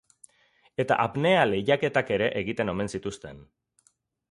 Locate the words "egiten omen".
2.43-2.91